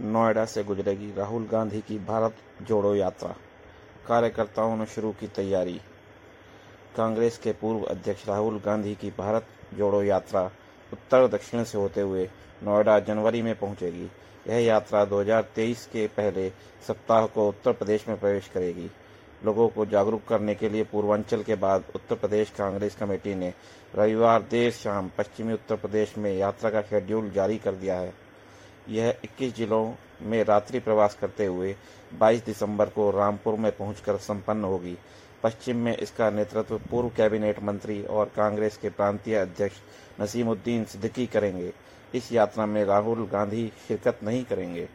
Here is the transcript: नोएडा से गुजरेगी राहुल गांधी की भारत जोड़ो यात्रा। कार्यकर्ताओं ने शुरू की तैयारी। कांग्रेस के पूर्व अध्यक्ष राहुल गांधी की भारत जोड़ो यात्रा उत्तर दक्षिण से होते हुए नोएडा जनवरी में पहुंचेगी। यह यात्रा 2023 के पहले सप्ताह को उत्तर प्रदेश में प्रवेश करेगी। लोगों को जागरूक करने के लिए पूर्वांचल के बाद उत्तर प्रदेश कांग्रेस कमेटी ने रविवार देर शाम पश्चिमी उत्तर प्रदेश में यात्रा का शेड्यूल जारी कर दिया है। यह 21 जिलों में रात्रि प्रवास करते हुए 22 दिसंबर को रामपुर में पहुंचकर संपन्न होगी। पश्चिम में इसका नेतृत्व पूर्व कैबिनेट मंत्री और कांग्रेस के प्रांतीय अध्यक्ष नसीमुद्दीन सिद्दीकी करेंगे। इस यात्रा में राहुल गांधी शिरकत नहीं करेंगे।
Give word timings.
नोएडा 0.00 0.44
से 0.44 0.64
गुजरेगी 0.64 1.14
राहुल 1.14 1.48
गांधी 1.52 1.80
की 1.80 1.98
भारत 1.98 2.34
जोड़ो 2.62 2.94
यात्रा। 2.94 3.34
कार्यकर्ताओं 4.06 4.76
ने 4.76 4.86
शुरू 4.86 5.12
की 5.12 5.28
तैयारी। 5.28 5.80
कांग्रेस 6.96 7.38
के 7.38 7.52
पूर्व 7.52 7.84
अध्यक्ष 7.84 8.28
राहुल 8.28 8.58
गांधी 8.58 8.94
की 8.94 9.10
भारत 9.10 9.46
जोड़ो 9.74 10.02
यात्रा 10.02 10.42
उत्तर 10.92 11.28
दक्षिण 11.28 11.64
से 11.64 11.78
होते 11.78 12.00
हुए 12.00 12.30
नोएडा 12.62 13.00
जनवरी 13.00 13.42
में 13.42 13.58
पहुंचेगी। 13.58 14.10
यह 14.48 14.64
यात्रा 14.64 15.04
2023 15.04 15.86
के 15.86 16.06
पहले 16.06 16.50
सप्ताह 16.86 17.26
को 17.26 17.48
उत्तर 17.48 17.72
प्रदेश 17.72 18.08
में 18.08 18.20
प्रवेश 18.20 18.48
करेगी। 18.48 18.90
लोगों 19.44 19.68
को 19.68 19.86
जागरूक 19.86 20.24
करने 20.28 20.54
के 20.54 20.68
लिए 20.68 20.84
पूर्वांचल 20.84 21.42
के 21.42 21.54
बाद 21.54 21.84
उत्तर 21.94 22.14
प्रदेश 22.14 22.50
कांग्रेस 22.50 22.96
कमेटी 22.96 23.34
ने 23.34 23.54
रविवार 23.94 24.42
देर 24.42 24.72
शाम 24.72 25.10
पश्चिमी 25.18 25.52
उत्तर 25.52 25.76
प्रदेश 25.76 26.18
में 26.18 26.34
यात्रा 26.34 26.70
का 26.70 26.82
शेड्यूल 26.82 27.30
जारी 27.30 27.58
कर 27.58 27.74
दिया 27.74 27.98
है। 27.98 28.27
यह 28.88 29.14
21 29.24 29.54
जिलों 29.54 29.92
में 30.22 30.44
रात्रि 30.44 30.78
प्रवास 30.78 31.16
करते 31.20 31.46
हुए 31.46 31.74
22 32.18 32.44
दिसंबर 32.46 32.86
को 32.86 33.10
रामपुर 33.10 33.54
में 33.54 33.76
पहुंचकर 33.76 34.16
संपन्न 34.16 34.64
होगी। 34.64 34.96
पश्चिम 35.42 35.76
में 35.76 35.96
इसका 35.96 36.30
नेतृत्व 36.30 36.78
पूर्व 36.78 37.08
कैबिनेट 37.08 37.62
मंत्री 37.62 38.02
और 38.02 38.32
कांग्रेस 38.36 38.76
के 38.76 38.90
प्रांतीय 38.90 39.36
अध्यक्ष 39.36 39.76
नसीमुद्दीन 40.20 40.84
सिद्दीकी 40.84 41.26
करेंगे। 41.26 41.72
इस 42.14 42.32
यात्रा 42.32 42.66
में 42.66 42.84
राहुल 42.84 43.26
गांधी 43.26 43.72
शिरकत 43.88 44.18
नहीं 44.22 44.44
करेंगे। 44.44 44.88